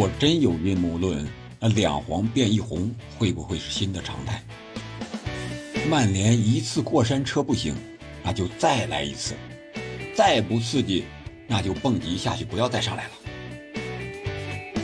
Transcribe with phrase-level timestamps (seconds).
[0.00, 4.42] 果真有阴谋论，那两黄变一红会不会是新的常态？
[5.90, 7.74] 曼联一次过山车不行，
[8.24, 9.34] 那就再来一次，
[10.16, 11.04] 再不刺激，
[11.46, 13.10] 那就蹦极下去，不要再上来了。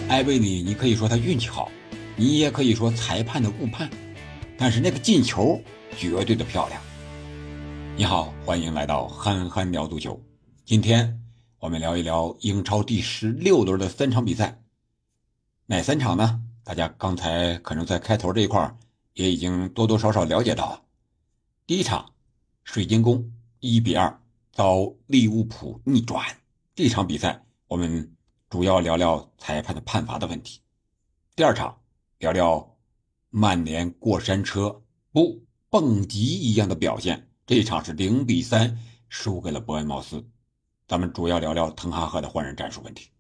[0.09, 1.73] 埃贝里，你可以说他运气好，
[2.15, 3.89] 你也可以说裁判的误判，
[4.59, 5.59] 但是那个进球
[5.97, 6.79] 绝对的漂亮。
[7.97, 10.23] 你好，欢迎来到憨憨聊足球。
[10.67, 11.19] 今天
[11.59, 14.59] 我们聊一聊英超第十六轮的三场比赛，
[15.69, 16.41] 哪三场呢？
[16.63, 18.79] 大家刚才可能在开头这一块
[19.15, 20.81] 也已经多多少少了解到了。
[21.67, 22.13] 第一场，
[22.63, 24.21] 水晶宫一比二
[24.53, 26.25] 遭利物浦逆转，
[26.77, 28.15] 这场比赛我们
[28.49, 30.61] 主要聊聊裁判的判罚的问题。
[31.35, 31.77] 第二场，
[32.19, 32.77] 聊聊
[33.31, 37.29] 曼联过山车不蹦极一样的表现。
[37.45, 40.25] 这一场是零比三输给了伯恩茅斯，
[40.87, 43.11] 咱们主要聊聊滕哈赫的换人战术问题。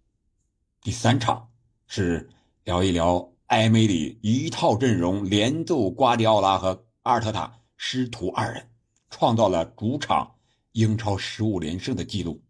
[0.80, 1.48] 第三场
[1.88, 2.28] 是
[2.66, 8.68] 聊一聊埃梅里一套阵容连揍瓜迪奥拉和阿尔特塔师徒二人，
[9.08, 10.34] 创造了主场
[10.72, 12.42] 英超十五连胜的记录，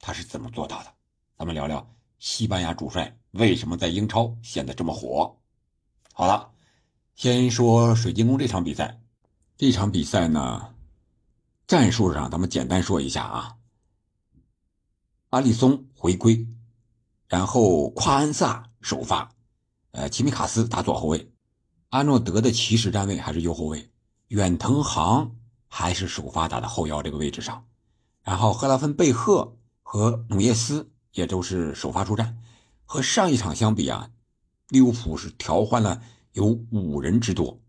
[0.00, 0.92] 他是怎么做到的？
[1.38, 1.88] 咱们聊聊
[2.18, 5.32] 西班牙主帅为什么在英超显得这么火。
[6.12, 6.50] 好了，
[7.14, 9.00] 先说水晶宫这场比赛，
[9.56, 10.74] 这场比赛呢？
[11.68, 13.56] 战术上，咱们简单说一下啊。
[15.30, 16.44] 阿里松回归，
[17.28, 19.31] 然后夸恩萨首发，
[19.92, 21.32] 呃，齐米卡斯打左后卫，
[21.88, 23.90] 阿诺德的起始站位还是右后卫，
[24.28, 25.34] 远藤航
[25.68, 27.64] 还是首发打的后腰这个位置上，
[28.22, 32.38] 然后赫拉芬贝赫和努涅斯也都是首发出战。
[32.84, 34.10] 和上一场相比啊，
[34.68, 37.60] 利物浦是调换了有五人之多，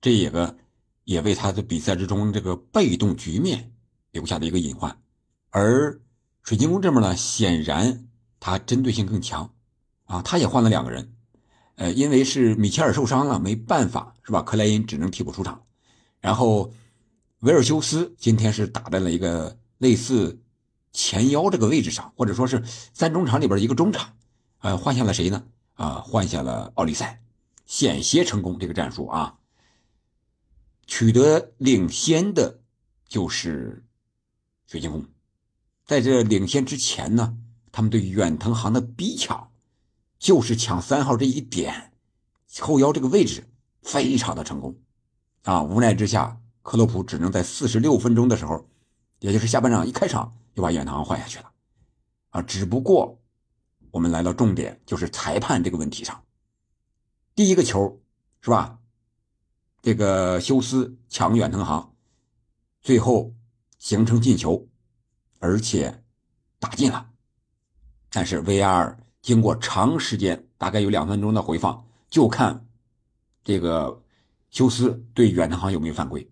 [0.00, 0.56] 这也个。
[1.04, 3.74] 也为他的比赛之中这个被动局面
[4.10, 5.02] 留下的一个隐患，
[5.50, 6.00] 而
[6.42, 8.08] 水晶宫这边呢，显然
[8.40, 9.52] 他针对性更强，
[10.06, 11.12] 啊，他也换了两个人，
[11.76, 14.42] 呃，因为是米切尔受伤了，没办法，是吧？
[14.42, 15.62] 克莱因只能替补出场，
[16.20, 16.72] 然后
[17.40, 20.40] 维尔修斯今天是打在了一个类似
[20.92, 22.62] 前腰这个位置上，或者说是
[22.92, 24.16] 三中场里边一个中场，
[24.60, 25.44] 呃，换下了谁呢？
[25.74, 27.20] 啊，换下了奥利赛，
[27.66, 29.38] 险些成功这个战术啊。
[30.86, 32.60] 取得领先的，
[33.08, 33.84] 就是
[34.66, 35.04] 水晶宫。
[35.84, 37.36] 在这领先之前呢，
[37.72, 39.50] 他们对远藤航的逼抢，
[40.24, 41.92] 就是抢三号这一点，
[42.60, 43.46] 后腰这个位置
[43.82, 44.74] 非常的成功。
[45.42, 48.66] 啊，无奈之下，克洛普只能在四十六分钟的时候，
[49.18, 51.52] 也就是下半场一开场就把远藤航换下去了。
[52.30, 53.20] 啊，只不过
[53.90, 56.24] 我们来到重点，就是裁判这个问题上，
[57.34, 58.00] 第一个球
[58.40, 58.78] 是吧？
[59.82, 61.94] 这个休斯抢远藤航，
[62.80, 63.34] 最后
[63.78, 64.66] 形成进球，
[65.38, 66.02] 而且
[66.58, 67.10] 打进了。
[68.08, 72.66] 但是 VR 经过长时间，大概有两分钟的回放，就看
[73.42, 74.02] 这个
[74.50, 76.30] 休斯对远藤航有没有犯规。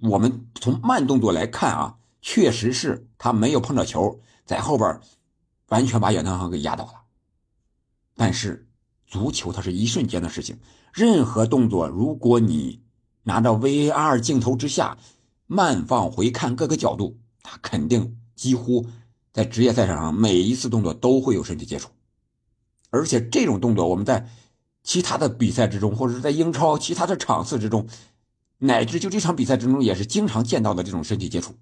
[0.00, 5.00] 我们从慢动作来看啊，确实是他没有碰到球，在后边
[5.68, 7.04] 完全把远藤航给压倒了。
[8.16, 8.68] 但是
[9.06, 10.58] 足球它是一瞬间的事情。
[10.92, 12.82] 任何动作，如果你
[13.22, 14.98] 拿到 VAR 镜头之下
[15.46, 18.88] 慢放回看各个角度，他肯定几乎
[19.34, 21.90] 在职业赛场上每一次动作都会有身体接触，
[22.90, 24.30] 而且这种动作我们在
[24.84, 27.88] 其他的比赛之中，或者是在英超其他的场次之中，
[28.58, 31.52] 乃至就这场比赛之中也是经常见到的这种身体接触，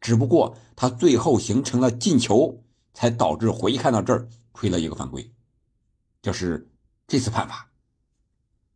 [0.00, 2.62] 只不过他最后形成了进球，
[2.94, 5.28] 才导致回看到这儿吹了一个犯规，
[6.22, 6.70] 这是
[7.08, 7.68] 这次判罚。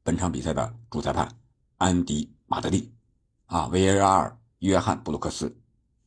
[0.03, 1.37] 本场比赛的主裁判
[1.77, 2.93] 安迪·马德利，
[3.47, 5.57] 啊，VAR 约翰·布鲁克斯，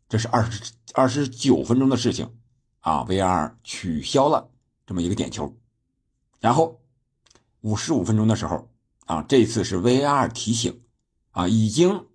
[0.09, 2.35] 这是二十二十九分钟的事情，
[2.79, 4.49] 啊，VAR 取消了
[4.83, 5.55] 这么一个点球，
[6.39, 6.81] 然后
[7.61, 8.67] 五十五分钟的时候，
[9.05, 10.81] 啊，这次是 VAR 提醒，
[11.29, 12.07] 啊，已经，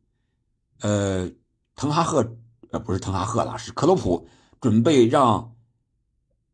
[0.81, 1.31] 呃，
[1.76, 2.37] 滕哈赫，
[2.72, 4.26] 呃，不是滕哈赫了，是克洛普
[4.60, 5.54] 准备让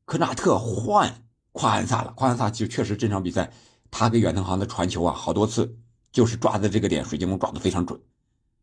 [0.04, 3.50] 科纳特换夸安萨了，夸安萨就确实这场比赛。
[3.90, 5.78] 他给远藤航的传球啊，好多次
[6.12, 7.98] 就是抓的这个点，水晶宫抓的非常准。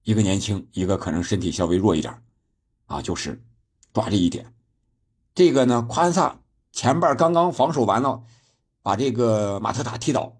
[0.03, 2.21] 一个年轻，一个可能身体稍微弱一点，
[2.85, 3.43] 啊，就是
[3.95, 4.53] 抓这一点。
[5.33, 8.23] 这个呢，夸恩萨前半刚刚防守完了，
[8.83, 10.37] 把这个马特塔踢倒。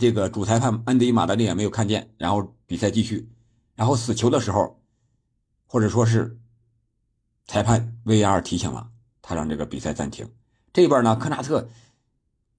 [0.00, 3.30] 这个主裁判安迪马德利也没有看见，然后比赛继续。
[3.74, 4.80] 然后死球的时候，
[5.66, 6.38] 或者说是
[7.46, 8.90] 裁判 VR 提醒了
[9.22, 10.30] 他，让这个比赛暂停。
[10.72, 11.68] 这边呢，科纳特。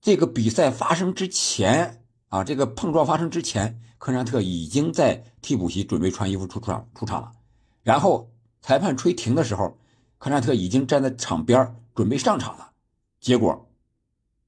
[0.01, 7.31] 这个比赛发生之前啊，这个碰撞发生之前，科纳特已经在替补席准备穿衣服出场出场了。
[7.83, 9.77] 然后裁判吹停的时候，
[10.17, 12.73] 科纳特已经站在场边准备上场了。
[13.19, 13.69] 结果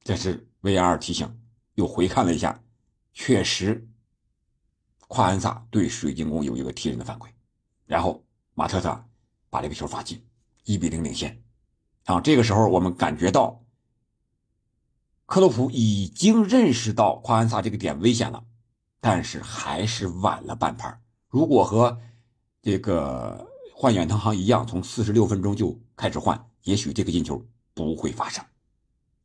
[0.04, 1.40] 这是 VR 提醒，
[1.76, 2.62] 又回看了一下，
[3.14, 3.88] 确实，
[5.08, 7.30] 夸恩萨对水晶宫有一个踢人的犯规，
[7.86, 8.24] 然后
[8.54, 9.06] 马特萨
[9.50, 10.26] 把这个球罚进，
[10.64, 11.42] 一比零领先。
[12.06, 13.64] 啊，这个时候我们感觉到，
[15.26, 18.44] 克洛普已经认识到夸恩萨这个点危险了，
[19.00, 21.00] 但是还是晚了半拍。
[21.28, 22.00] 如果和
[22.62, 23.51] 这个
[23.82, 27.44] 换远藤航一样，从四十六分钟就开始换，也许这个进球
[27.74, 28.46] 不会发生。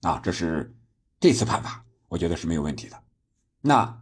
[0.00, 0.74] 啊，这是
[1.20, 2.98] 这次判罚，我觉得是没有问题的。
[3.60, 4.00] 那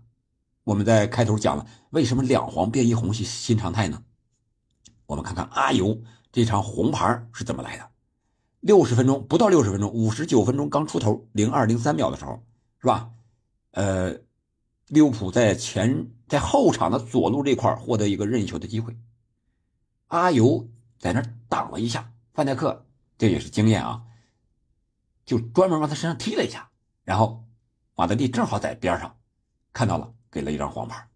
[0.62, 4.00] 我们在开头讲了，为什么两黄变一红是新常态呢？
[5.06, 7.90] 我们看看阿尤这场红牌是怎么来的。
[8.60, 12.40] 六十分钟不到六十分钟，五十九分钟刚出头，零二零三秒的时候，
[12.80, 13.10] 是吧？
[13.72, 14.16] 呃，
[14.86, 18.96] 利物浦在前在后场的左路这块获得一个任意球的机会，
[20.08, 20.68] 阿尤
[20.98, 22.86] 在那挡了一下，范戴克
[23.18, 24.04] 这也是经验啊。
[25.24, 26.70] 就专门往他身上踢了一下，
[27.02, 27.44] 然后
[27.94, 29.16] 马德里正好在边上
[29.72, 31.08] 看到了，给了一张黄牌。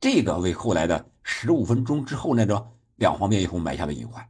[0.00, 4.26] 这个为后来的十五分钟之后那个两黄变一红埋下了隐患。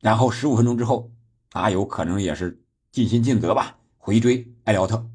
[0.00, 1.12] 然后十五分钟之后，
[1.52, 5.06] 阿尤可能也是尽心尽责吧，回追埃里奥特，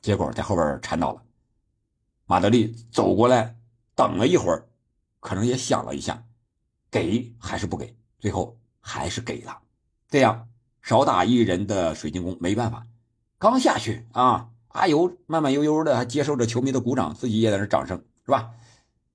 [0.00, 1.22] 结果在后边缠到了。
[2.26, 3.56] 马德里走过来
[3.94, 4.68] 等了一会儿，
[5.20, 6.26] 可能也想了一下，
[6.94, 7.92] 给还是不给？
[8.20, 9.58] 最后还是给了，
[10.08, 10.48] 这样。
[10.80, 12.86] 少打一人的水晶宫没办法，
[13.36, 18.52] 刚下去啊，阿尤慢慢悠悠的还接受着球迷的鼓掌，自己也在那掌声，是吧？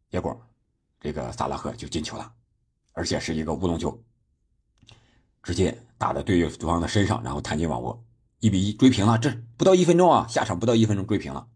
[0.10, 0.38] 结果
[1.00, 2.34] 这个萨拉赫就进球了，
[2.92, 4.04] 而且是一个乌龙球，
[5.42, 8.04] 直接打在对方的身上，然后弹进网窝，
[8.40, 9.18] 一比一追平了。
[9.18, 11.48] 这不到一分钟啊，下场不到一分钟追平了。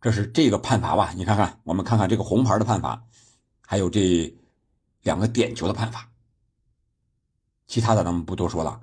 [0.00, 1.12] 这是这个判罚吧？
[1.14, 3.04] 你看看，我们看看这个红牌的判罚，
[3.60, 4.34] 还有这
[5.08, 6.10] 两个点球的判罚。
[7.66, 8.82] 其他的咱们不多说了，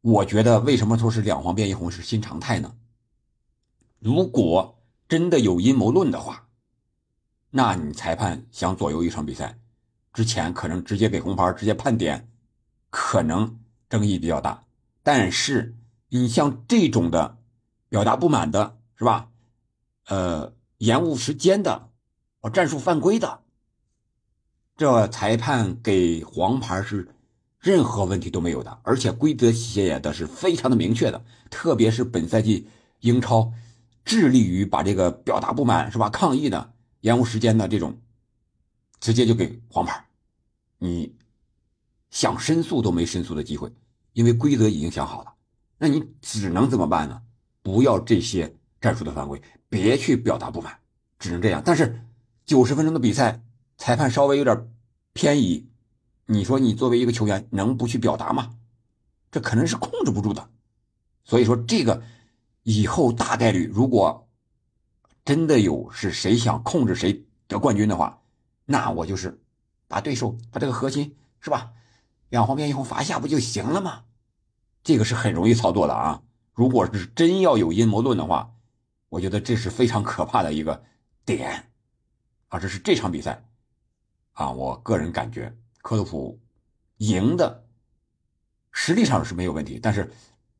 [0.00, 2.74] 我觉得为什么说是两黄变一红是新常态呢？
[3.98, 6.48] 如果真的有阴谋论的话，
[7.50, 9.58] 那你裁判想左右一场比赛，
[10.14, 12.26] 之前可能直接给红牌，直接判点，
[12.88, 13.60] 可能
[13.90, 14.64] 争议比较大。
[15.02, 15.76] 但是
[16.08, 17.36] 你像这种的
[17.90, 19.30] 表达不满的，是吧？
[20.06, 21.90] 呃，延误时间的，
[22.40, 23.42] 哦，战术犯规的，
[24.80, 27.06] 这裁判给黄牌是。
[27.58, 32.66] 任何问题都没有的，而且规则写的是非常的明确的，特别是本赛季
[33.00, 33.52] 英超
[34.02, 36.72] 致力于把这个表达不满是吧、抗议的、
[37.02, 38.00] 延误时间的这种，
[38.98, 40.02] 直接就给黄牌，
[40.78, 41.14] 你
[42.08, 43.70] 想申诉都没申诉的机会，
[44.14, 45.34] 因为规则已经想好了，
[45.76, 47.20] 那你只能怎么办呢？
[47.62, 49.38] 不要这些战术的犯规，
[49.68, 50.74] 别去表达不满，
[51.18, 51.60] 只能这样。
[51.62, 52.02] 但是
[52.46, 53.42] 九十分钟的比赛，
[53.80, 54.70] 裁判稍微有点
[55.14, 55.66] 偏移。
[56.26, 58.54] 你说你作为一个球员能不去表达吗？
[59.30, 60.50] 这可能是控制不住的，
[61.24, 62.02] 所以说这个
[62.62, 64.28] 以后大概率，如果
[65.24, 68.20] 真的有是谁想控制谁得冠军的话，
[68.66, 69.40] 那我就是
[69.88, 71.72] 把对手把这个核心是吧，
[72.28, 74.04] 两黄变一红罚下不就行了吗？
[74.84, 76.22] 这个是很容易操作的啊。
[76.52, 78.52] 如果是真要有阴谋论的话，
[79.08, 80.84] 我觉得这是非常可怕的一个
[81.24, 81.70] 点
[82.48, 82.58] 啊。
[82.58, 83.42] 这是这场比赛
[84.40, 85.54] 啊，我个人感觉。
[85.82, 86.40] 科洛普
[86.96, 87.62] 赢的
[88.70, 90.10] 实力上是没有问题，但是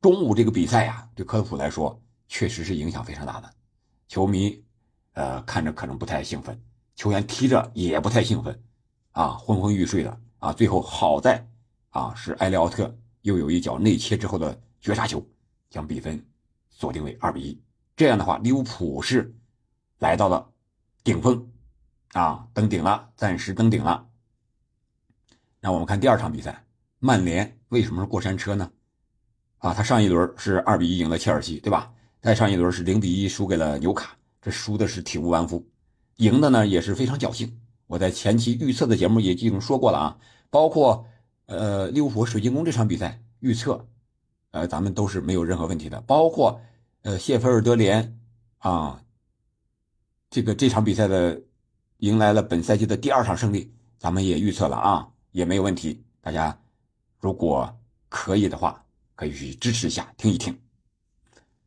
[0.02, 3.50] 中午这个比赛呀，对克洛普来说确实是影响非常大的。
[4.06, 4.62] 球迷
[5.14, 6.60] 呃看着可能不太兴奋，
[6.94, 8.62] 球员踢着也不太兴奋，
[9.12, 10.52] 啊，昏昏欲睡的啊。
[10.52, 11.46] 最后好在
[11.88, 15.26] 啊是埃利奥特又有一脚内切之后的绝杀球，
[15.70, 16.22] 将比分
[16.68, 17.58] 锁定为二比一。
[17.96, 19.34] 这样的话，利物浦是
[20.00, 20.50] 来到了
[21.02, 21.50] 顶峰
[22.12, 24.08] 啊，登顶了，暂时登顶了。
[25.60, 26.64] 那我们看第二场比赛，
[26.98, 28.70] 曼联为什么是过山车呢？
[29.58, 31.92] 啊，他上一轮是二比一赢了切尔西，对吧？
[32.20, 35.66] 再上一轮是零比一输给了纽卡，这输的是体无完肤，
[36.16, 37.60] 赢的呢也是非常侥幸。
[37.86, 40.18] 我在前期预测的节目也已经说过了啊，
[40.50, 41.06] 包括
[41.46, 43.86] 呃利物浦水晶宫这场比赛预测，
[44.50, 46.00] 呃咱们都是没有任何问题的。
[46.02, 46.60] 包括
[47.02, 48.18] 呃谢菲尔德联
[48.58, 49.02] 啊，
[50.28, 51.40] 这个这场比赛的
[52.00, 55.08] 迎来了本赛季的第二场胜利，咱们也预测了啊。
[55.32, 56.58] 也没有问题，大家
[57.20, 57.78] 如果
[58.08, 60.58] 可以的话，可以去支持一下，听一听。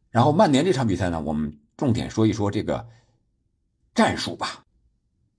[0.10, 2.86] 然后曼联这场比赛呢，我们重点说一说这个
[3.96, 4.66] 战术吧。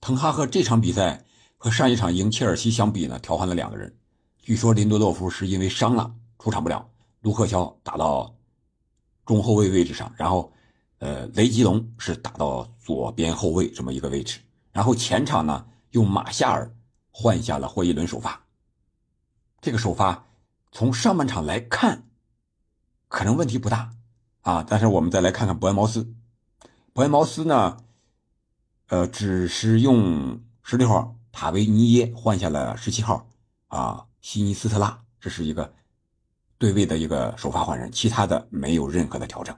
[0.01, 1.23] 滕哈赫这场比赛
[1.59, 3.95] 和上一场赢切尔西相比呢，调换了两个人。
[4.41, 6.89] 据说林德洛夫是因为伤了出场不了，
[7.21, 8.35] 卢克肖打到
[9.27, 10.51] 中后卫位置上，然后
[10.99, 14.41] 呃雷吉隆是打到左边后卫这么一个位置，
[14.75, 16.71] 然后前场呢用马夏尔。
[17.17, 18.45] 换下了霍伊伦首发，
[19.61, 20.27] 这个首发
[20.73, 22.09] 从上半场来看，
[23.07, 23.95] 可能问题不大，
[24.41, 24.65] 啊。
[24.69, 26.13] 但是我们再来看看伯恩茅斯，
[26.93, 27.77] 伯恩茅斯呢，
[28.89, 33.29] 呃，只是用十六号塔维尼耶换下了十七号
[33.69, 35.73] 啊西尼斯特拉，这是一个
[36.59, 39.57] 对位的一个首发换人，其他的没有任何的调整。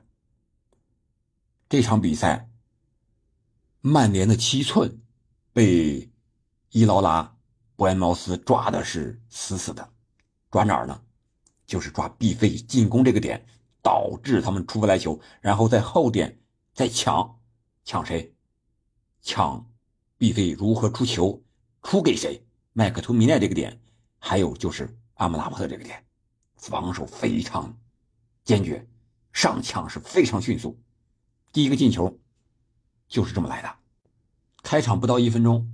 [1.71, 2.51] 这场比赛，
[3.81, 5.01] 曼联的七寸
[5.57, 6.13] 被
[6.69, 7.35] 伊劳拉、
[7.77, 9.91] 伯恩茅斯抓的是死死的，
[10.51, 11.01] 抓哪儿呢？
[11.65, 13.43] 就是抓 B 费进攻这个点，
[13.83, 16.39] 导致他们出不来球，然后在后点
[16.75, 17.41] 再抢，
[17.85, 18.35] 抢谁？
[19.23, 19.67] 抢
[20.19, 21.43] B 费如何出球？
[21.83, 22.47] 出给谁？
[22.75, 23.81] 麦克图米奈这个点，
[24.19, 26.05] 还有就是阿姆拉巴特这个点，
[26.57, 27.75] 防守非常
[28.45, 28.87] 坚决，
[29.33, 30.79] 上抢是非常迅速。
[31.51, 32.21] 第一个进球
[33.09, 33.75] 就是这么来的。
[34.67, 35.65] 开场不到一分钟，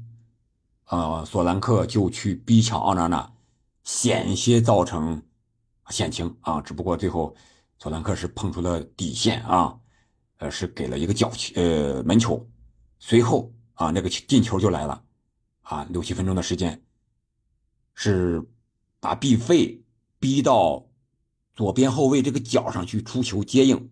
[0.84, 3.32] 呃，索兰克就去逼抢奥纳纳，
[3.84, 5.22] 险些造成
[5.88, 6.60] 险情啊！
[6.60, 7.34] 只不过最后
[7.78, 9.74] 索兰克是碰出了底线啊，
[10.36, 12.46] 呃，是给了一个角球，呃，门球。
[12.98, 15.02] 随后啊，那个进球就来了
[15.62, 16.82] 啊，六七分钟的时间，
[17.94, 18.46] 是
[19.00, 19.82] 把毕费
[20.18, 20.86] 逼到
[21.54, 23.88] 左边后卫这个角上去出球接应，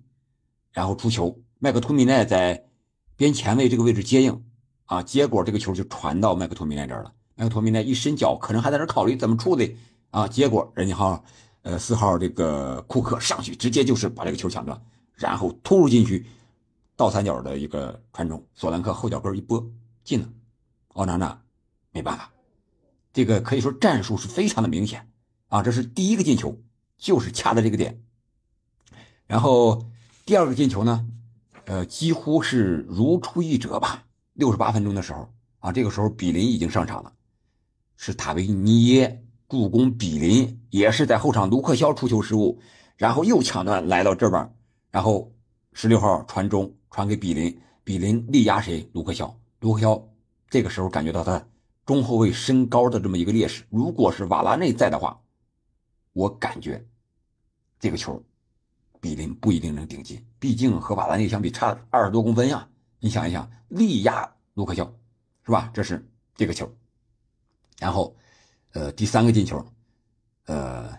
[0.72, 1.42] 然后出球。
[1.58, 2.68] 麦克托米奈在
[3.16, 4.44] 边前卫这个位置接应，
[4.90, 7.12] 啊，结果这个球就传到麦克托米奈这儿了。
[7.36, 9.76] 麦克托米奈一伸脚，可能还在这考虑怎么处理，
[10.10, 11.24] 啊，结果人家号，
[11.62, 14.82] 呃，四号这个库克上去直接就是把这个球抢断，
[15.14, 16.26] 然后突入禁区，
[16.96, 19.64] 倒三角的一个传中，索兰克后脚跟一拨
[20.02, 20.28] 进了。
[20.94, 21.40] 奥纳纳
[21.92, 22.32] 没办法，
[23.12, 25.08] 这个可以说战术是非常的明显，
[25.50, 26.60] 啊，这是第一个进球，
[26.98, 28.02] 就是掐的这个点。
[29.28, 29.86] 然后
[30.26, 31.06] 第二个进球呢？
[31.66, 34.06] 呃，几乎是如出一辙吧。
[34.34, 37.12] 六十八分钟的时候啊，这个时候比林已经上场了，
[37.96, 42.60] 是塔维尼耶助攻比林，也是在后场卢克肖出球失误，
[42.96, 44.54] 然后又抢断来到这边，
[44.90, 45.32] 然后
[45.72, 48.88] 十六号传中传给比林，比林力压谁？
[48.92, 49.34] 卢克肖。
[49.60, 50.08] 卢克肖
[50.48, 51.44] 这个时候感觉到他
[51.84, 55.20] 中后卫身高的这么一个劣势，如果是瓦拉内在的话，
[56.12, 56.84] 我感觉
[57.78, 58.22] 这个球。
[59.02, 62.68] 比林不一定能顶进，毕竟和瓦拉内相比差二十多公分呀。
[63.00, 64.94] 你想一想，力压卢克肖，
[65.44, 65.70] 是吧？
[65.72, 66.70] 这是这个球。
[67.78, 68.14] 然后，
[68.72, 69.66] 呃，第三个进球，
[70.44, 70.98] 呃，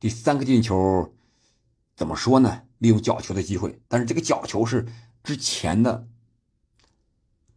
[0.00, 1.14] 第三个进球
[1.96, 2.62] 怎么说呢？
[2.78, 4.86] 利用角球的机会，但是这个角球是
[5.22, 6.08] 之前的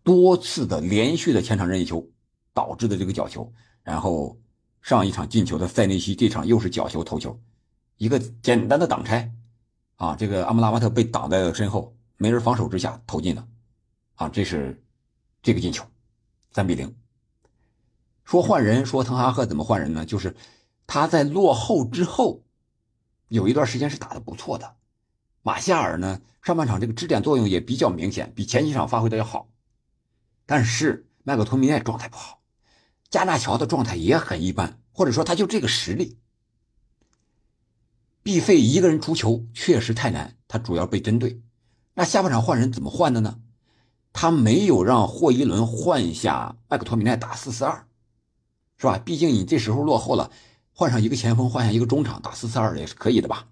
[0.03, 2.07] 多次的连续的前场任意球
[2.53, 3.51] 导致的这个角球。
[3.81, 4.37] 然后
[4.81, 7.39] 上一场进球的塞内西，这场又是角球头球，
[7.97, 9.33] 一个简单的挡拆。
[9.95, 13.47] 啊，这个阿姆拉巴特被挡在了身后，没人防守之下投进的，
[14.23, 14.81] 啊，这是
[15.41, 15.85] 这个进球，
[16.51, 16.95] 三比零。
[18.23, 20.05] 说换人，说滕哈赫怎么换人呢？
[20.05, 20.33] 就是
[20.87, 22.41] 他在落后之后，
[23.27, 24.77] 有一段时间是打的不错的。
[25.41, 29.49] 马夏尔呢，上半场这个支点作用也比较明显，比前几场发挥的要好。
[30.45, 32.41] 但是麦克托米奈状态不好，
[33.09, 36.17] 加纳乔的状态也很一般，或者说他就这个实力。
[38.21, 41.41] 毕费一个人出球确实太难，他主要被针对。
[41.93, 43.41] 那下半场换人怎么换的呢？
[44.13, 47.85] 他没有让霍伊伦换下麦克托米奈打四四二，
[48.77, 48.97] 是吧？
[48.99, 50.31] 毕竟你这时候落后了，
[50.71, 53.47] 换上一个前锋，换下一个中场打四四二也是可以的吧？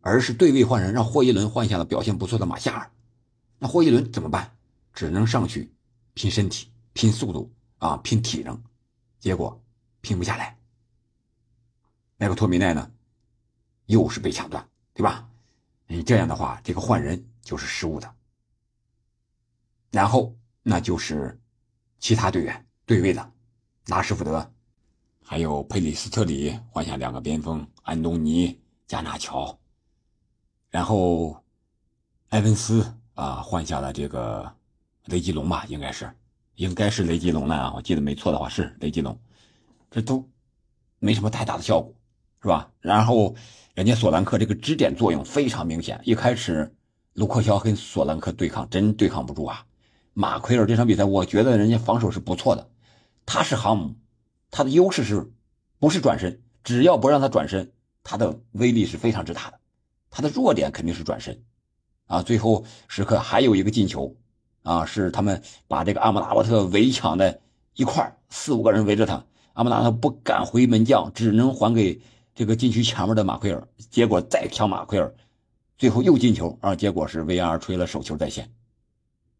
[0.00, 2.90] 而是对位换人，让霍伊伦换下了表现不错的马夏尔。
[3.58, 4.56] 那霍伊伦怎么办？
[4.92, 5.72] 只能上去
[6.14, 8.60] 拼身体、拼速度啊，拼体能，
[9.18, 9.62] 结果
[10.00, 10.56] 拼不下来。
[12.16, 12.90] 麦克托米奈呢？
[13.86, 15.28] 又是被抢断，对吧？
[15.86, 18.14] 你这样的话，这个换人就是失误的。
[19.94, 21.40] 然后那就是
[22.00, 23.32] 其他队员对位的，
[23.86, 24.52] 拉什福德，
[25.22, 29.56] 还有佩里斯特里换下两个边锋，安东尼、加纳乔，
[30.68, 31.40] 然后
[32.30, 32.84] 埃文斯
[33.14, 34.52] 啊换下了这个
[35.04, 36.12] 雷吉隆吧，应该是，
[36.56, 39.16] 应该是雷吉隆啊，我记得没错的话是雷吉隆，
[39.90, 40.28] 这都
[40.98, 41.94] 没什么太大的效果，
[42.42, 42.70] 是吧？
[42.80, 43.34] 然后。
[43.74, 46.00] 人家索兰克这个支点作用非常明显。
[46.04, 46.72] 一开始，
[47.14, 49.66] 卢克肖跟索兰克对抗，真对抗不住啊！
[50.14, 52.70] 马奎尔这场比赛，我觉得人家防守是不错的。
[53.26, 53.94] 他是航母，
[54.50, 55.30] 他的优势是，
[55.78, 59.60] 不是转身，只要不让他转身，他的威力是非常之大的。
[60.10, 61.42] 他的弱点肯定是转身，
[62.06, 64.16] 啊，最后时刻还有一个进球，
[64.62, 67.40] 啊，是他们把这个阿姆拉巴特围抢的
[67.74, 72.00] 一块四五个人围着他，阿姆拉特不敢回门将，只能还给。
[72.36, 75.14] 这个禁区前面的马奎尔，结果再抢马奎尔，
[75.78, 76.74] 最后又进球啊！
[76.74, 78.50] 结果是 VR 吹了手球在线，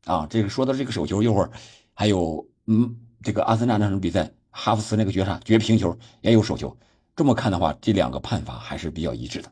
[0.05, 1.51] 啊，这个说到这个手球，一会儿
[1.93, 6.77] 还有嗯，这个阿森纳那场比赛，哈弗茨那个绝杀绝平球也有手球。
[7.17, 9.51] 这么看的话，这两个判罚还是比较一致的。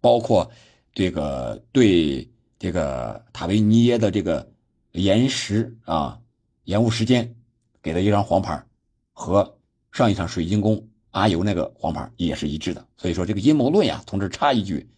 [0.00, 0.50] 包括
[0.92, 2.28] 这个对
[2.58, 4.50] 这个塔维尼耶的这个
[4.92, 6.18] 延时啊
[6.64, 7.34] 延误时间
[7.82, 8.64] 给的一张黄牌，
[9.12, 9.58] 和
[9.92, 12.84] 上一场水晶宫阿尤那个黄牌也是一致的。
[12.96, 14.88] 所以说这个阴谋论呀，同志插一句，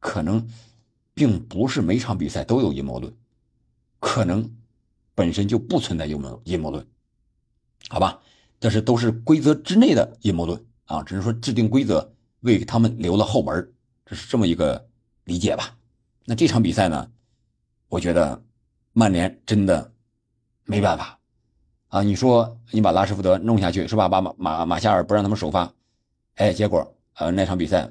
[0.00, 0.48] 可能
[1.14, 3.12] 并不是每场比赛都有阴谋论，
[4.04, 4.54] 可能
[5.14, 6.86] 本身就不存在阴谋阴谋论，
[7.88, 8.20] 好吧？
[8.60, 13.72] 这是都是规则之内的阴谋论啊，只是说制定规则为他们留了后门，
[14.04, 14.86] 这是这么一个
[15.24, 15.74] 理解吧。
[16.26, 17.10] 那这场比赛呢，
[17.88, 18.44] 我觉得
[18.92, 19.90] 曼联真的
[20.64, 21.18] 没办法
[21.88, 22.02] 啊。
[22.02, 24.06] 你说你把拉什福德弄下去是吧？
[24.06, 25.72] 把马马马夏尔不让他们首发，
[26.34, 27.90] 哎，结果呃那场比赛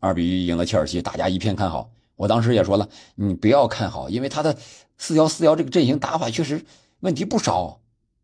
[0.00, 1.90] 二比一赢了切尔西，大家一片看好。
[2.14, 4.56] 我当时也说了，你不要看好，因为他的
[4.98, 6.64] 四幺四幺这个阵型打法确实
[7.00, 7.80] 问题不少，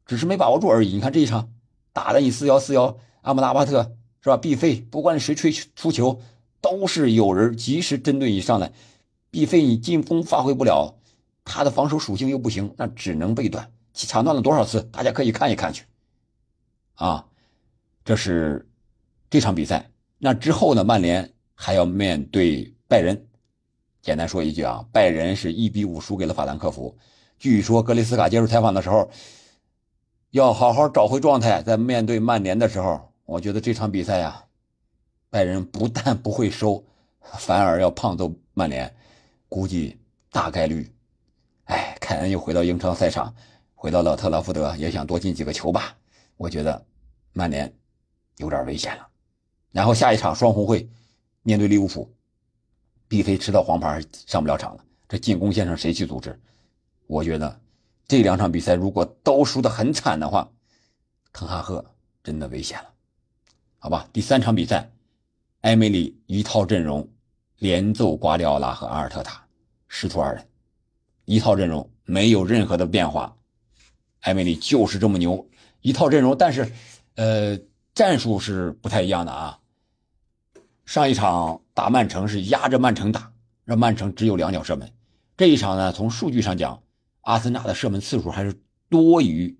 [0.07, 0.95] 只是没把握住而已。
[0.95, 1.50] 你看这一场。
[1.95, 4.38] 打的你四幺四幺，阿姆拉巴特是吧？
[4.38, 6.23] 毕费不管谁吹出球，
[6.62, 8.73] 都是有人及时针对你上来。
[9.31, 10.95] 毕费你进攻发挥不了，
[11.45, 13.71] 他的防守属性又不行，那只能被断。
[13.93, 14.81] 抢断了多少次？
[14.91, 15.85] 大家可以看一看去。
[16.95, 17.26] 啊，
[18.07, 18.67] 这是
[19.29, 19.91] 这场比赛。
[20.17, 20.83] 那之后呢？
[20.83, 23.26] 曼联还要面对拜仁。
[24.02, 26.94] 简单说一句啊，拜仁是一比五输给了法兰克福。
[27.38, 29.11] 据说格雷斯卡接受采访的时候。
[30.32, 34.42] 要好好找回状态，在面对曼联的时候，我觉得这场比赛呀，
[35.28, 36.82] 拜仁不但不会收，
[37.21, 38.90] 反而要胖揍曼联，
[39.47, 39.99] 估计
[40.30, 40.90] 大概率。
[41.64, 43.35] 哎，凯恩又回到英超赛场，
[43.75, 45.94] 回到了特拉福德，也想多进几个球吧。
[46.38, 46.82] 我觉得
[47.35, 47.71] 曼联
[48.38, 49.06] 有点危险了。
[49.71, 50.88] 然后下一场双红会
[51.42, 52.11] 面对利物浦，
[53.12, 56.40] 毕飞吃到黄牌上不了场了，这进攻线上谁去组织？
[57.07, 57.61] 我觉得。
[58.09, 60.50] 这两场比赛如果都输得很惨的话，
[61.31, 61.85] 滕哈赫
[62.25, 62.88] 真的危险了，
[63.78, 64.09] 好吧？
[64.14, 64.90] 第三场比赛，
[65.61, 67.07] 埃梅里一套阵容
[67.59, 69.47] 连揍瓜迪奥拉和阿尔特塔，
[69.88, 70.48] 师徒二人，
[71.27, 73.37] 一套阵容没有任何的变化，
[74.20, 75.46] 埃梅里就是这么牛，
[75.83, 76.72] 一套阵容，但是，
[77.16, 77.59] 呃，
[77.94, 79.59] 战术是不太一样的啊。
[80.85, 83.33] 上一场打曼城是压着曼城打，
[83.64, 84.92] 让曼城只有两脚射门，
[85.37, 86.83] 这一场呢，从数据上讲。
[87.25, 89.57] 阿森纳的射门次数还是多于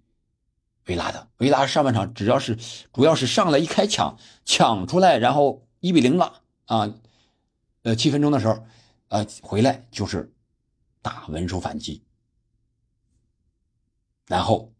[0.87, 1.29] 维拉的。
[1.37, 2.59] 维拉上半场只要是
[2.93, 6.93] 主要是上来一开抢抢出来，然后一比零了啊，
[7.83, 8.65] 呃七分钟的时候，
[9.11, 10.35] 呃回来就是
[11.03, 12.03] 打稳守反击，
[14.27, 14.73] 然后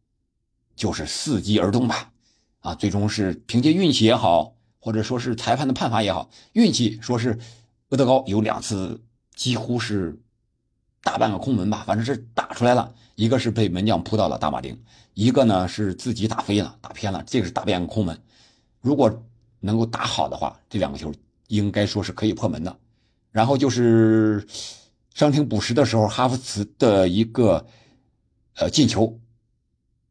[0.74, 2.12] 就是伺机而动吧，
[2.59, 7.38] 啊最终是凭借运气也好，或者说是裁判的判罚也好，运气说是
[7.88, 9.00] 厄德高有两次
[9.34, 10.18] 几乎是。
[11.04, 12.94] 大半个空门吧，反正是打出来了。
[13.16, 14.80] 一个是被门将扑到了大马丁，
[15.14, 17.20] 一个呢是自己打飞了，打偏了。
[17.26, 18.16] 这个是大半个空门。
[18.80, 19.24] 如果
[19.58, 21.12] 能够打好的话，这两个球
[21.48, 22.78] 应该说是可以破门的。
[23.32, 24.46] 然后就是
[25.12, 27.66] 伤停补时的时候，哈弗茨的一个
[28.54, 29.18] 呃进球，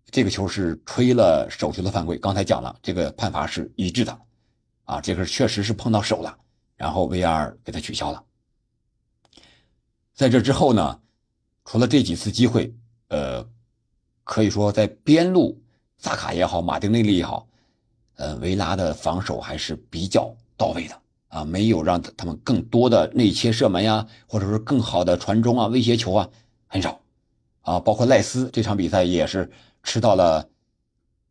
[0.10, 2.18] 这个球是吹了手球的犯规。
[2.18, 4.20] 刚才讲了，这个判罚是一致的，
[4.92, 6.38] 啊，这个确实是碰到手了，
[6.76, 8.22] 然后 VR 给他取消了。
[10.14, 11.00] 在这之后呢，
[11.64, 12.76] 除了这几次机会，
[13.08, 13.48] 呃，
[14.26, 15.58] 可以说在边路，
[15.98, 17.48] 萨卡也好，马丁内利也好，
[18.18, 26.30] 呃，维拉的防守还是比较到位的啊，没有让他们更多的内切射门呀，或者说更好的传中啊、威胁球啊，
[26.68, 27.00] 很少
[27.62, 27.80] 啊。
[27.80, 29.50] 包括赖斯这场比赛也是
[29.84, 30.50] 吃到了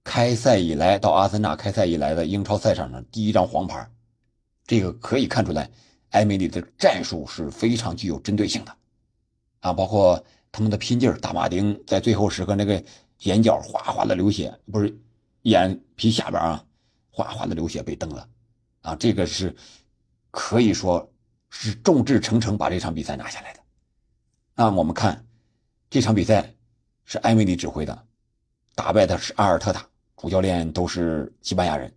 [0.05, 3.89] 开赛以来到阿森纳开赛以来的英超赛场上第一张黄牌，
[4.67, 5.71] 这个可以看出来。
[6.11, 8.77] 埃梅里的战术是非常具有针对性的，
[9.61, 11.17] 啊，包括他们的拼劲儿。
[11.21, 12.83] 大马丁在最后时刻那个
[13.21, 14.93] 眼角哗哗的流血，不是
[15.43, 16.65] 眼皮下边啊，
[17.13, 18.29] 哗哗的流血被蹬了，
[18.81, 19.55] 啊，这个是
[20.33, 21.09] 可以说
[21.49, 23.61] 是众志成城把这场比赛拿下来的。
[24.57, 25.25] 那我们看
[25.89, 26.53] 这场比赛
[27.05, 28.07] 是埃梅里指挥的，
[28.75, 29.89] 打败的是阿尔特塔，
[30.21, 31.91] 主教练都是西班牙人，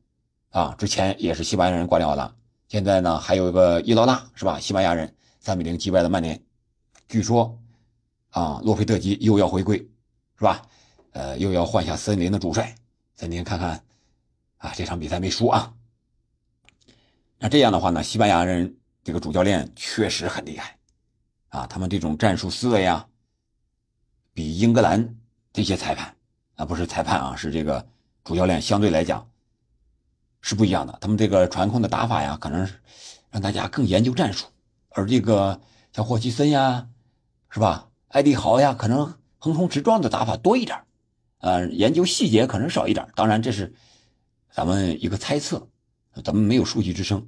[0.51, 2.33] 啊，之前也是西班牙人管理奥拉。
[2.69, 4.57] 现在呢，还有一个伊劳拉是吧？
[4.57, 6.41] 西班牙人三比零击败了曼联。
[7.09, 7.59] 据说，
[8.29, 9.77] 啊，洛佩特吉又要回归，
[10.39, 10.61] 是吧？
[11.11, 12.73] 呃，又要换下森林的主帅。
[13.13, 13.83] 森林看看，
[14.55, 15.73] 啊，这场比赛没输啊。
[17.37, 20.77] 那这样的话呢，西班牙人这个主教练确实很厉害，
[21.49, 23.05] 啊，他们这种战术思维啊，
[24.33, 25.13] 比英格兰
[25.51, 26.15] 这些裁判
[26.55, 27.85] 啊，不是裁判啊，是这个
[28.23, 29.29] 主教练相对来讲。
[30.45, 32.73] 是不一样的，他们这个传控的打法呀，可能是
[33.31, 34.47] 让大家更研究战术，
[34.89, 35.61] 而这个
[35.93, 36.89] 像霍奇森呀，
[37.49, 37.87] 是吧？
[38.09, 40.77] 艾迪豪呀，可能横冲直撞的打法多一点，
[41.39, 43.07] 呃，研究细节可能少一点。
[43.15, 43.73] 当然，这是
[44.51, 45.65] 咱们一个猜测，
[46.25, 47.25] 咱们没有数据支撑。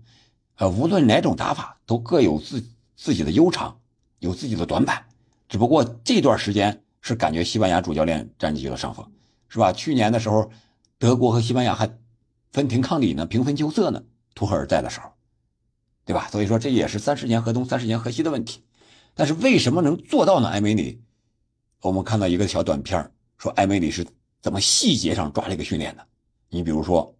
[0.58, 2.62] 呃，无论哪种打法，都各有自
[2.98, 3.80] 自己的优长，
[4.20, 5.06] 有自己的短板。
[5.48, 9.10] 只不过这段时间是感觉西班牙主教练占据了上风，
[9.48, 9.72] 是吧？
[9.72, 10.52] 去年的时候，
[10.98, 12.00] 德国和西班牙还
[12.52, 14.04] 分庭抗礼呢，平分秋色呢。
[14.34, 15.10] 图赫尔在的时候，
[16.04, 16.28] 对吧？
[16.30, 18.64] 所以说这也是三十年河东，三十年河西的问题。
[19.14, 20.50] 但是为什么能做到呢？
[20.50, 21.02] 埃梅里，
[21.82, 24.06] 我们看到一个小短片说埃梅里是
[24.42, 26.06] 怎么细节上抓这个训练的。
[26.50, 27.16] 你比如说，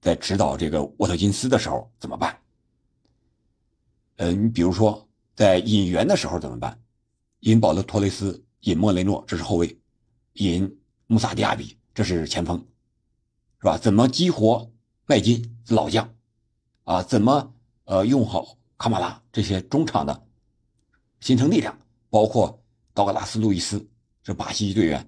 [0.00, 2.38] 在指导这个沃特金斯的时候怎么办？
[4.16, 6.80] 呃，你比如说在引援的时候怎么办？
[7.40, 9.68] 引保罗·托雷斯，引莫雷诺，这是后卫；
[10.34, 12.66] 引穆萨迪亚比，这是前锋，
[13.60, 13.76] 是吧？
[13.78, 14.70] 怎么激活
[15.06, 16.14] 麦金老将？
[16.84, 17.52] 啊，怎么
[17.84, 20.26] 呃用好卡马拉这些中场的
[21.20, 21.76] 新生力量？
[22.10, 22.62] 包括
[22.94, 23.86] 道格拉斯·路易斯，
[24.22, 25.06] 这巴西队员，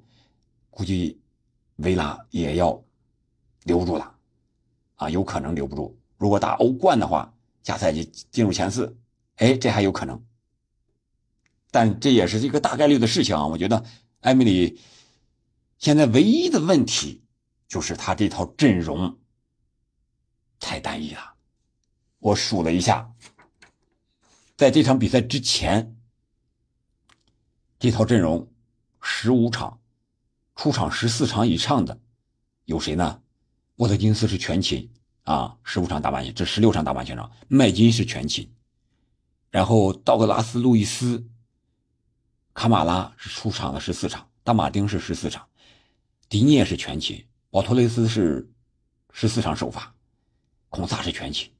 [0.68, 1.18] 估计
[1.76, 2.82] 维拉也要
[3.64, 4.14] 留住了，
[4.96, 5.96] 啊，有可能留不住。
[6.18, 7.32] 如果打欧冠的话，
[7.62, 8.94] 下赛季进入前四，
[9.36, 10.22] 哎，这还有可能。
[11.70, 13.46] 但这也是一个大概率的事情啊。
[13.46, 13.82] 我觉得
[14.20, 14.78] 艾米丽
[15.78, 17.22] 现在唯一的问题
[17.70, 19.16] 就是他这套阵容
[20.58, 21.34] 太单一了。
[22.18, 23.10] 我数了一下，
[24.56, 25.96] 在这场比赛之前，
[27.78, 28.52] 这套阵容
[29.00, 29.80] 十五场
[30.56, 31.98] 出场十四场以上的
[32.64, 33.22] 有谁呢？
[33.76, 37.30] 沃特金斯是全勤啊，十五场打满，这十六场打满全场。
[37.46, 38.52] 麦金是全勤，
[39.48, 41.24] 然后道格拉斯·路易斯、
[42.52, 45.48] 卡马拉是出场了十四场，大马丁是十四场，
[46.28, 48.48] 迪涅是全勤，保托雷斯是
[49.12, 49.92] 十四场首发，
[50.68, 51.50] 孔萨是全勤。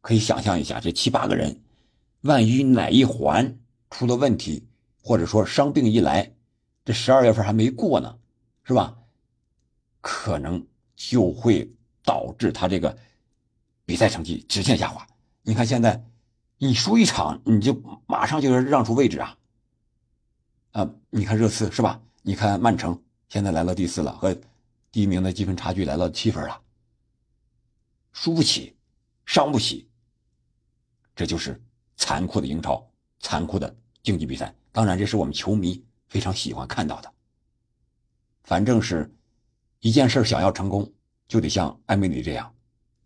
[0.00, 1.62] 可以想象一下，这七八个人，
[2.22, 3.58] 万一哪一环
[3.90, 4.66] 出了问题，
[5.02, 6.32] 或者说伤病一来，
[6.84, 8.18] 这十二月份还没过呢，
[8.64, 8.96] 是吧？
[10.00, 10.66] 可能
[10.96, 11.70] 就会
[12.02, 12.96] 导致他这个
[13.84, 15.06] 比赛成绩直线下滑。
[15.42, 16.02] 你看现在，
[16.58, 17.72] 你输一场，你就
[18.06, 19.38] 马上就要让出位置啊！
[20.72, 22.00] 啊，你看热刺是吧？
[22.22, 24.34] 你看曼城现在来到第四了，和
[24.92, 26.60] 第一名的积分差距来到七分了，
[28.12, 28.76] 输不起，
[29.24, 29.88] 伤不起。
[31.14, 31.62] 这就是
[31.96, 34.54] 残酷的英超，残酷的竞技比赛。
[34.72, 37.12] 当然，这是我们球迷非常喜欢看到的。
[38.42, 39.14] 反正是
[39.80, 40.92] 一件事想要成功，
[41.28, 42.52] 就得像艾梅里这样，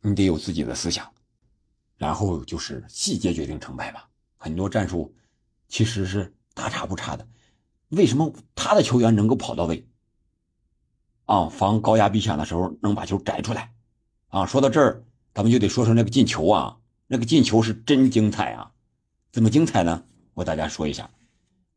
[0.01, 1.13] 你得有自己的思想，
[1.97, 4.09] 然后就是细节决定成败吧。
[4.37, 5.15] 很多战术
[5.69, 7.29] 其实是大差不差的。
[7.89, 9.87] 为什么他的球员能够跑到位？
[11.27, 13.73] 啊，防高压逼抢的时候能把球摘出来？
[14.29, 16.77] 啊，说到这儿，咱们就得说说那个进球啊。
[17.07, 18.73] 那个进球是真精彩啊！
[19.31, 20.05] 怎么精彩呢？
[20.33, 21.11] 我大家说一下：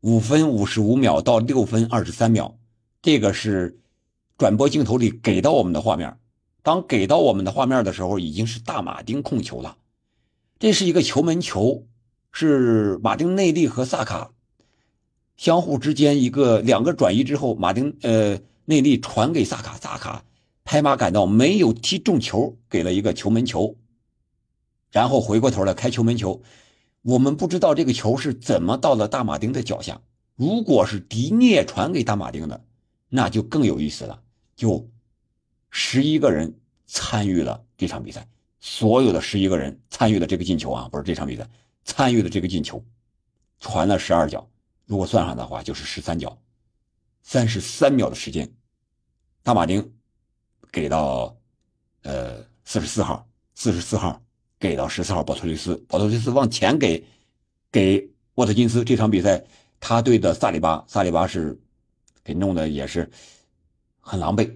[0.00, 2.56] 五分五十五秒到六分二十三秒，
[3.02, 3.78] 这个是
[4.38, 6.18] 转播镜头里给到我们的画面。
[6.62, 9.76] 当给到我们的画面的时候，已经是大马丁控球了。
[10.58, 11.86] 这是一个球门球，
[12.32, 14.30] 是马丁内利和萨卡
[15.36, 20.26] 相互之间一个两个转移之后，马丁呃内利传给萨卡，萨卡
[20.62, 23.74] 拍马赶到，没有踢中球，给了一个球门球。
[24.90, 26.42] 然后回过头来开球门球，
[27.00, 30.02] 我们不知道这个球是怎么到了大马丁的脚下。
[30.36, 32.62] 如果是迪涅传给大马丁的，
[33.08, 34.22] 那就更有意思了。
[34.54, 34.86] 就
[35.70, 36.54] 十一个人
[36.86, 38.28] 参与了这场比赛，
[38.60, 41.48] 所有的十一个人参与了这个进球啊，不是这场比赛
[41.84, 42.84] 参与了这个进球，
[43.60, 44.46] 传了十二脚，
[44.84, 46.38] 如果算上的话就是十三脚，
[47.22, 48.50] 三十三秒的时间，
[49.42, 49.92] 大马丁
[50.70, 51.36] 给到
[52.02, 54.20] 呃四十四号，四十四号。
[54.60, 57.06] 给到十四号保托雷斯，保托雷斯往前给，
[57.70, 58.82] 给沃特金斯。
[58.82, 59.44] 这场比赛
[59.78, 61.56] 他对的萨里巴，萨里巴是
[62.24, 63.08] 给弄的也是
[64.00, 64.52] 很狼狈，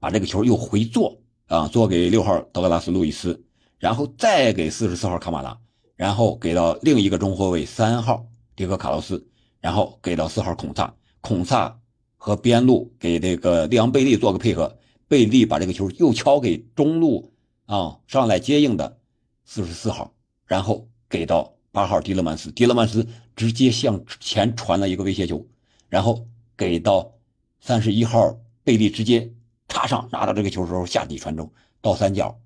[0.00, 3.44] 把这个球又回做啊，做给六号德格拉斯·路易斯，
[3.78, 5.60] 然后再给四十四号卡马拉，
[5.94, 8.24] 然后给到另一个中后卫三号
[8.56, 9.28] 迪戈卡洛斯，
[9.60, 11.78] 然后给到四号孔萨，孔萨
[12.24, 17.32] 和边路给这个利昂贝利做个配合，贝利把这个球又敲给中路
[17.66, 19.00] 啊，上来接应的。
[19.44, 20.14] 四十四号，
[20.46, 25.44] 然后给到八号迪勒曼斯，迪勒曼斯直接向前传了一个威胁球，
[25.88, 27.12] 然后给到
[27.58, 29.28] 三十一号贝利，直接
[29.66, 32.38] 插上拿到这个球时候下底传中，倒三角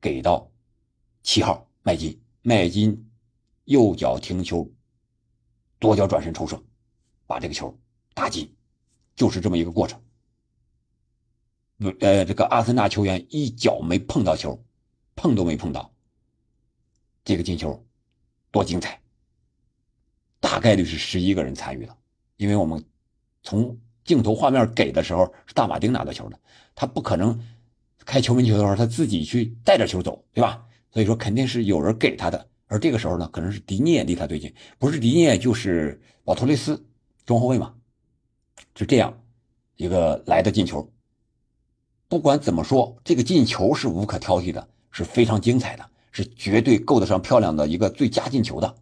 [0.00, 0.50] 给到
[1.22, 3.08] 七号麦金，麦金
[3.66, 4.68] 右脚停球，
[5.80, 6.60] 左脚转身抽射，
[7.28, 7.78] 把这个球
[8.12, 8.52] 打进，
[9.20, 10.00] 就是这么一个过程。
[12.00, 14.64] 呃，这个阿森纳球员一脚没碰到球，
[15.14, 15.92] 碰都没碰到。
[17.22, 17.86] 这个进球
[18.50, 18.98] 多精彩！
[20.40, 21.94] 大概率是十一个人参与了，
[22.38, 22.82] 因为我们
[23.42, 26.40] 从镜头画面给的时候是大马丁拿到球的，
[26.74, 27.38] 他不可能
[28.06, 30.66] 开球门球的时候他自己去带着球走，对吧？
[30.90, 36.82] 所以说肯定是有人给他的，而这个时候呢，可能是迪涅离他最近，不是迪涅就是保托雷斯，
[37.26, 37.74] 中后卫嘛，
[38.80, 39.22] 是这样
[39.76, 40.90] 一个来的进球。
[42.08, 48.74] 不管怎么说，这个进球是无可挑剔的，是非常精彩的，是绝对够得上漂亮的一个最佳进球的。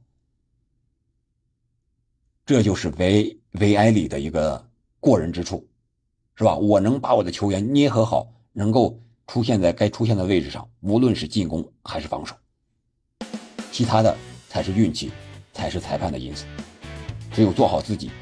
[2.47, 4.65] 这就是维维埃里的一个
[5.01, 5.67] 过人之处，
[6.37, 6.57] 是吧？
[6.57, 12.37] 我能把我的球员捏合好，能够出现在该出现的位置上，无论是进攻还是防守，
[13.73, 14.17] 其他的
[14.49, 15.11] 才是运气，
[15.53, 16.47] 才是裁判的因素。
[17.33, 18.13] 只有做好自己，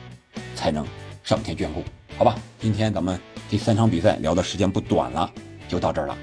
[0.55, 0.87] 才能
[1.27, 1.83] 上天眷顾。
[2.17, 5.31] 好吧，今天咱们第三场比赛聊的时间不短了，
[5.69, 6.17] 就到这儿了。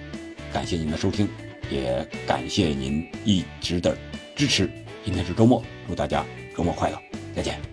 [0.53, 1.27] 感谢您的收听，
[1.69, 3.95] 也感谢您一直的
[4.33, 4.71] 支持。
[5.03, 6.97] 今天是周末，祝大家周末快乐，
[7.35, 7.72] 再见。